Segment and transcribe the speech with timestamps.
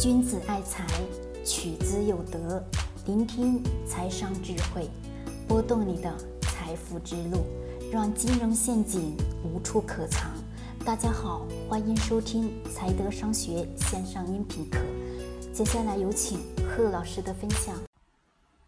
[0.00, 0.84] 君子爱财，
[1.46, 2.62] 取之有德。
[3.06, 4.90] 聆听财商智慧，
[5.46, 7.46] 拨动你的财富之路，
[7.92, 10.32] 让金融陷阱无处可藏。
[10.84, 14.80] 大家好，欢迎收听财德商学线上音频课。
[15.52, 17.74] 接下来有请贺老师的分享。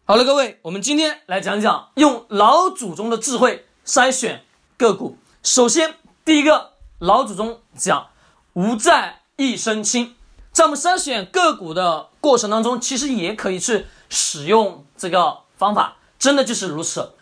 [0.05, 4.43] 好了，各位，我们今天来讲讲用老祖宗的智慧筛选
[4.77, 5.17] 个股。
[5.43, 8.07] 首先，第一个，老祖宗讲
[8.53, 10.15] 无债一身轻。
[10.51, 17.13] 在我们筛选个股的过程当中，其实也可以去使用这个方法，真的就是如此。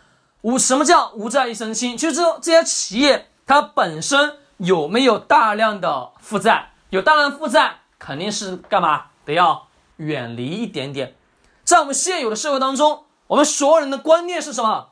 [0.42, 1.96] 无什么叫无债一身轻？
[1.96, 6.70] 就是这些企业它本身有没有大量的负债？
[6.90, 9.06] 有大量负债，肯定是干嘛？
[9.24, 11.16] 得要远离一点点。
[11.64, 14.88] 在我们现有的社会当中，我们所有人的观念是什么？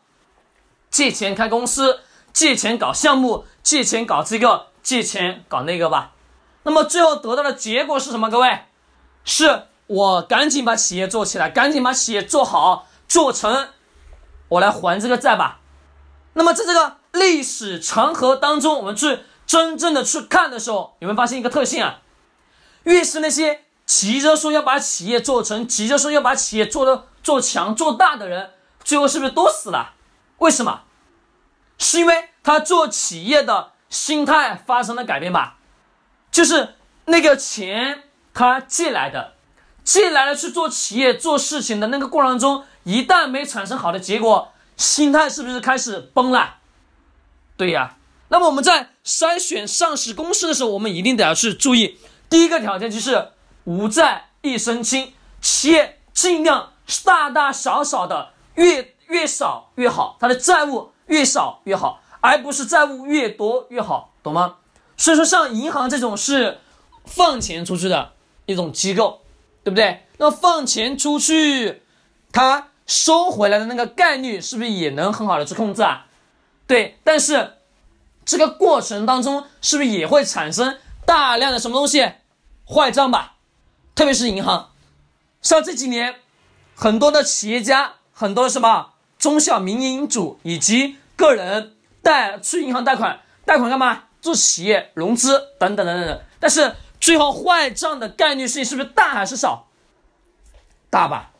[0.90, 2.00] 借钱开公司，
[2.32, 6.12] 借钱搞项目，借钱搞这个，借钱搞那个吧。
[6.64, 8.28] 那么最后得到的结果是什么？
[8.28, 8.64] 各位，
[9.24, 13.68] 是我赶紧把企业做起来，赶紧把企业做好做成，
[14.48, 15.60] 我来还这个债吧。
[16.32, 22.00] 那么在这个历史长河当中，我们去真正的去看的时候，有没有发现一个特性啊？
[22.84, 28.50] 越是那些急着说要把企业做成，急着说要把企业做的做强做大的人，
[28.82, 29.92] 最后是不是都死了？
[30.38, 30.80] 为什么？
[31.76, 35.58] 是因为他做企业的心态发生了改变吧？
[36.34, 38.02] 就是那个钱
[38.34, 39.34] 他借来的，
[39.84, 46.56] 借来了去做企业做事情的那个过程中，一旦没产生好的结果，心态是不是开始崩了？
[47.56, 47.98] 对呀。
[48.30, 53.28] 那么我们在筛选上市公司的时候，我们一定得要去注意，第一个条件就是
[53.62, 56.72] 无债一身轻，企业尽量
[57.04, 64.56] 大大小小的越越少越好，它的债务越少越好，而不是债务越多越好，懂吗？
[64.96, 66.58] 所以说，像银行这种是
[67.04, 68.12] 放钱出去的
[68.46, 69.22] 一种机构，
[69.62, 70.06] 对不对？
[70.18, 71.82] 那放钱出去，
[72.32, 76.06] 它收回来的那个概率是不是也能很好的去控制啊？
[76.66, 77.54] 对，但是
[78.24, 82.12] 这个过程当中是不是也会产生大量的什么东西
[82.66, 83.34] 坏账吧？
[83.94, 84.70] 特别是银行，
[85.42, 86.16] 像这几年
[86.74, 94.04] 很多的企业家，很多什么中小民营主以及个人贷去银行贷款，贷款干嘛？
[94.24, 99.68] 做企业融资等等等等等，但是最后坏账的概率是是不是大还是少？
[100.88, 101.32] 大吧？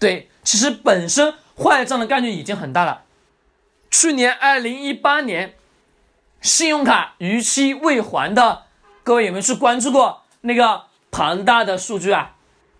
[0.00, 3.04] 对，其实本身坏账的概率已经很大了。
[3.92, 5.54] 去年二零一八年，
[6.42, 8.64] 信用卡逾期未还的，
[9.04, 12.34] 各位有没有去关注过那个庞大的数据啊？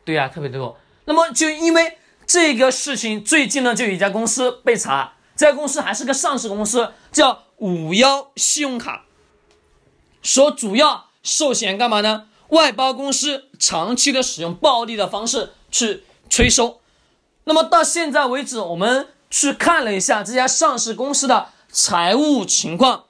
[0.04, 0.76] 对呀，特别多。
[1.04, 9.04] 那么就因为这个事情，最近呢就有一家公司被查，这家公司还是个上市公司，叫五幺信用卡。
[10.26, 12.26] 说主要寿险干嘛呢？
[12.48, 16.80] 外包公司长期的使用暴力的方式去催收。
[17.44, 23.04] 那么到现在为止，我们去看了一下这家上市公司的财务情况，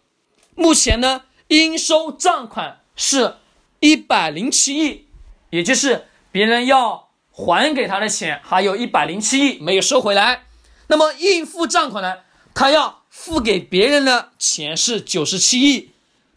[0.55, 3.37] 目前呢应收账款是
[3.81, 5.06] 一百零七亿，
[5.49, 10.44] 也就是别人要还给他的钱还有一百零七亿没有收回来。
[10.88, 12.19] 那么应付账款呢，
[12.53, 15.93] 他要付给别人的钱是九十七亿。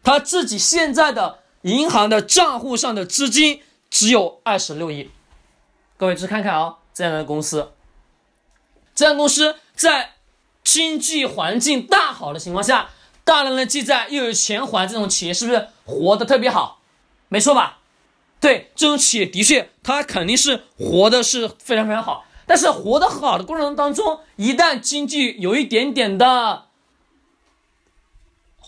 [0.09, 3.61] 他自己现在的银行的账户上的资金
[3.91, 5.11] 只有二十六亿，
[5.97, 7.73] 各位去看看啊，这样的公司，
[8.95, 10.15] 这样公司在
[10.63, 12.89] 经济环境大好的情况下，
[13.23, 16.81] 大量的记债又有钱还，这种企业是不是活得特别好？
[17.27, 17.77] 没错吧？
[18.39, 26.68] 对，这种企业的确，它肯定是活的是非常非常好，但是活得好的过程当中，一旦经济有一点点的。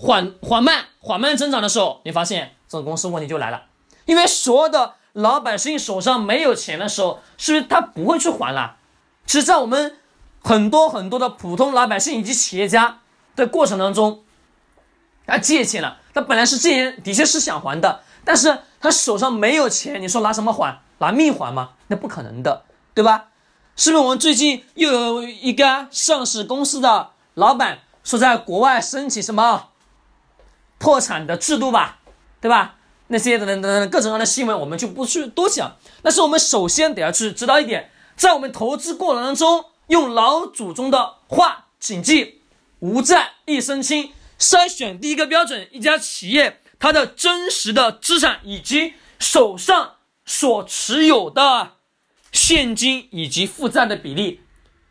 [0.01, 3.65] 缓缓慢缓慢增长的时候，你发现这种公司问题就来了，
[4.05, 8.77] 因为所有的老百姓手上没有钱的时候，是不是他不会去还了？
[9.27, 9.97] 其实，在我们
[10.41, 13.01] 很多很多的普通老百姓以及企业家
[13.35, 14.23] 的过程当中，
[15.27, 20.81] 他借钱了，他本来是借钱，的确是想还的，但是他手上没有钱，你说拿什么还？
[20.97, 21.73] 拿命还吗？
[21.89, 22.63] 那不可能的，
[22.95, 23.25] 对吧？
[23.75, 29.67] 是不是我们最近又有一个上市公司的老板说在国外申请什么？
[30.81, 31.99] 破产的制度吧，
[32.41, 32.77] 对吧？
[33.07, 35.77] 那些等等等等各种各样的新闻，我们就不去多讲。
[36.01, 42.41] 但是我们首先得要去知道一点，在我们投资过程当中，用老祖宗的话谨记：
[42.79, 44.11] 无债一身轻。
[44.39, 51.73] 筛选第一个标准，一家企业它的真实的资产以及手上所持有的
[52.31, 54.41] 现金以及负债的比例，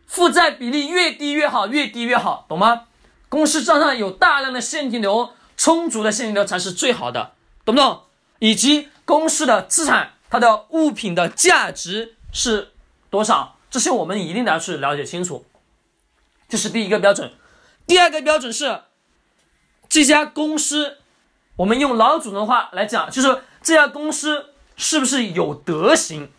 [0.06, 2.82] 负债比例越低越好，越低越好，懂吗？
[3.28, 5.30] 公司账上有大量的现金流。
[5.60, 7.34] 充足的现金流才是最好的，
[7.66, 8.04] 懂不懂？
[8.38, 12.72] 以及公司的资产它的物品的价值是
[13.10, 13.58] 多少？
[13.70, 15.44] 这些我们一定得要去了解清楚。
[16.48, 17.34] 这是第一个标准。
[17.86, 18.84] 第二个标准是，
[19.86, 20.96] 这家公司，
[21.56, 26.30] 我们用老祖宗话来讲，就是这家公司是不是有德行？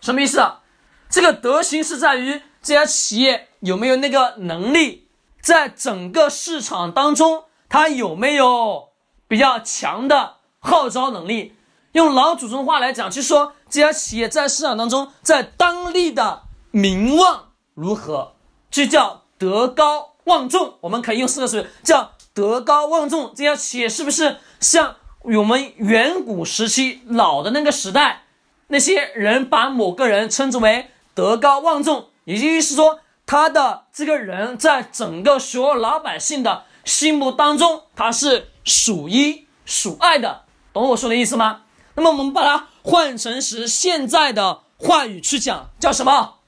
[0.00, 0.62] 什么意思啊？
[1.10, 5.08] 这个德行是在于这家企业有没有那个能力，
[5.42, 8.90] 在整个市场当中，它有没有
[9.26, 11.54] 比较强的号召能力？
[11.92, 18.34] 用老祖宗话来讲，就说这家企业在市场当中，在当地的名望如何，
[18.70, 20.74] 就叫德高望重。
[20.82, 23.32] 我们可以用四个词叫德高望重。
[23.34, 28.24] 这家企业是不是像我们远古时期老的那个时代，
[28.66, 40.44] 那些人把某个人称之为德高望重，也就是说，他的这个人在整个所有老百姓的心目当中，他是数一数二的。
[40.72, 41.62] 懂我说的意思吗？
[41.94, 46.38] 那么我们把它换成是现在的话语去讲，叫什么？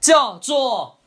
[0.00, 0.98] 叫做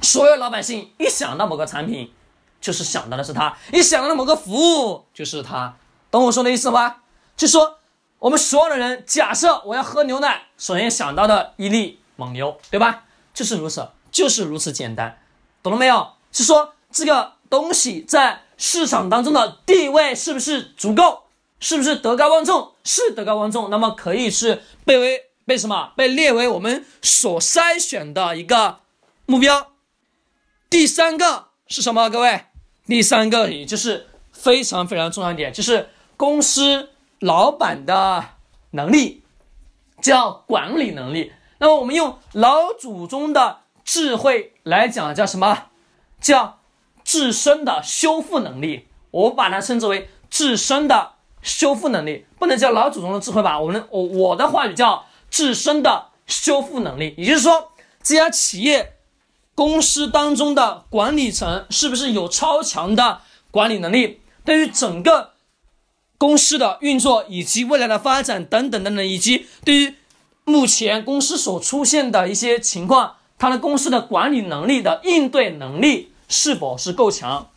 [0.00, 2.12] 所有老百姓一想到某个产品，
[2.60, 5.76] 就是想到的是它；一想到了某个服务，就是它。
[6.10, 6.96] 懂我说的意思吗？
[7.36, 7.78] 就说
[8.18, 13.04] 我们所有的人，假设我要喝牛奶，首先想到的一粒蒙牛，对吧？
[13.32, 15.20] 就是如此，就是如此简单，
[15.62, 16.12] 懂了没有？
[16.30, 21.24] 是说这个东西在市场当中的地位是不是足够？
[21.60, 22.72] 是不是德高望重？
[22.84, 25.92] 是德高望重，那么可以是被为被什么？
[25.96, 28.80] 被列为我们所筛选的一个
[29.26, 29.72] 目标。
[30.68, 32.10] 第三个是什么？
[32.10, 32.46] 各位，
[32.86, 38.24] 第三个也就是非常非常重要一点，就是公司老板的
[38.72, 39.22] 能力，
[40.02, 41.32] 叫管理能力。
[41.58, 45.68] 那么我们用老祖宗的智慧来讲，叫什么？
[46.20, 46.58] 叫
[47.04, 48.88] 自身的修复能力。
[49.10, 51.12] 我把它称之为自身的。
[51.44, 53.60] 修复能力不能叫老祖宗的智慧吧？
[53.60, 57.72] 我们我我的话语叫自身的修复能力，也就是说，
[58.02, 58.94] 这家企业
[59.54, 63.20] 公司当中的管理层是不是有超强的
[63.50, 64.20] 管理能力？
[64.42, 65.32] 对于整个
[66.16, 69.94] 公司的运作以及未来的发展等等等等，以及对于
[70.44, 77.48] 目前公司所出现的一些情况，它的公司的管理能力的应对能力是否是够强？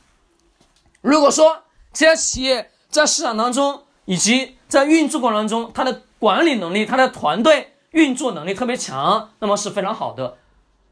[1.01, 10.37] 如果说这家企业，在市场当中，以及在运作过程当中，它的管理能力、它的团队运作能力特别强，那么是非常好的，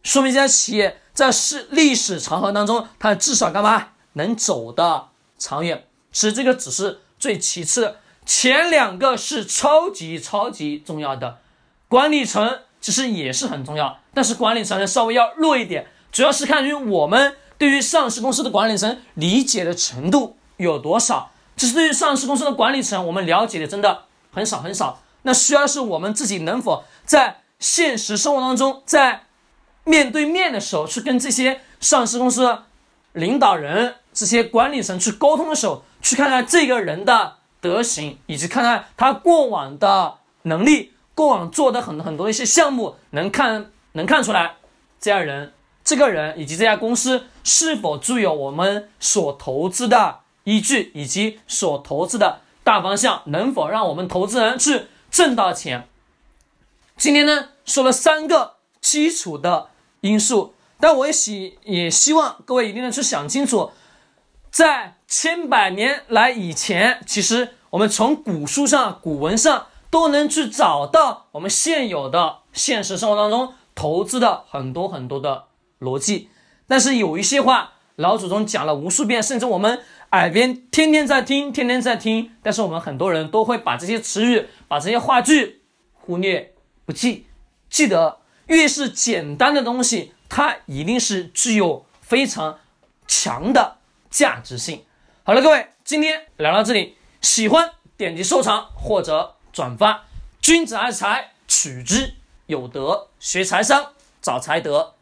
[0.01, 5.85] 说明这家企业在是历史长河当中，它至少干嘛能走的长远。
[6.11, 11.37] 其实这个只是最其次，前两个是超级超级重要的，
[11.87, 21.31] 管理层其实也是很重要，但是管理层稍微要弱一点，主要是看于我们对于上市公司的管理层理解的程度有多少。
[21.55, 24.03] 只是对于上市公司的管理层，我们了解的真的
[24.33, 25.01] 很少很少。
[25.21, 29.23] 那需要是我们自己能否在现实生活当中，在
[29.85, 32.63] 面对面的时候，去跟这些上市公司
[33.13, 44.55] 领导人、这些管理层去沟通的时候，去看看这个人的德行，以及看看他过往的能力，过往做的很很多一些项目，能看能看出来，
[44.99, 45.53] 这样人、
[45.85, 50.19] 这个人以及这家公司是否具有我们所投资的。
[50.47, 55.89] 依据以及所投资的大方向，能否让我们投资人去挣到钱？
[56.97, 59.69] 今天呢，说了三个基础的
[60.01, 63.71] 因素，但我也希也希望各位一定要去想清楚，
[64.51, 75.45] 在千百年来以前，其实我们从古书上、古文上都能去找到我们现有的现实生活当中投资的很多很多的
[75.85, 76.29] 逻辑，
[76.67, 79.79] 但是有一些话，老祖宗讲了无数遍，甚至我们。
[80.11, 85.63] 耳边天天在听，天天在听，但是我们很多人都会把这些词语、把这些话句
[85.93, 86.53] 忽略
[86.85, 87.27] 不计。
[87.69, 92.59] 记得，越是简单的东西，它一定是具有非常
[93.05, 94.85] 强的价值性。
[95.23, 100.05] 好了，各位，今天聊到这里，喜欢点击收藏或者转发。
[100.39, 102.13] 君子爱财，取之
[102.45, 104.94] 有德；学财商，找财德。